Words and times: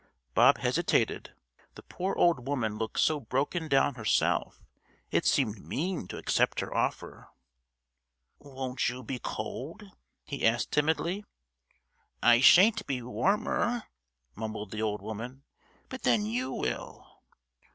Bob 0.33 0.57
hesitated. 0.57 1.35
The 1.75 1.83
poor 1.83 2.15
old 2.15 2.47
woman 2.47 2.75
looked 2.79 2.99
so 2.99 3.19
brokendown 3.21 3.93
herself, 3.97 4.63
it 5.11 5.27
seemed 5.27 5.59
mean 5.63 6.07
to 6.07 6.17
accept 6.17 6.59
her 6.61 6.73
offer. 6.73 7.29
"Won't 8.39 8.89
you 8.89 9.03
be 9.03 9.19
cold?" 9.19 9.83
he 10.25 10.43
asked 10.43 10.71
timidly. 10.71 11.23
"I 12.19 12.39
shan't 12.41 12.87
be 12.87 13.03
warmer," 13.03 13.83
mumbled 14.33 14.71
the 14.71 14.81
old 14.81 15.03
woman. 15.03 15.43
"But 15.87 16.01
then 16.01 16.25
you 16.25 16.51
will." 16.51 17.21